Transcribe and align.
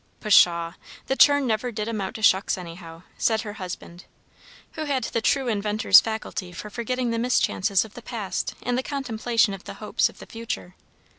"Pshaw! 0.19 0.73
the 1.05 1.15
churn 1.15 1.45
never 1.45 1.71
did 1.71 1.87
amount 1.87 2.15
to 2.15 2.23
shucks 2.23 2.57
anyhow," 2.57 3.03
said 3.19 3.41
her 3.41 3.53
husband, 3.61 4.05
who 4.71 4.85
had 4.85 5.03
the 5.03 5.21
true 5.21 5.47
inventor's 5.47 6.01
faculty 6.01 6.51
for 6.51 6.71
forgetting 6.71 7.11
the 7.11 7.19
mischances 7.19 7.85
of 7.85 7.93
the 7.93 8.01
past 8.01 8.55
in 8.63 8.73
the 8.75 8.81
contemplation 8.81 9.53
of 9.53 9.65
the 9.65 9.75
hopes 9.75 10.09
of 10.09 10.17
the 10.17 10.25
future. 10.25 10.73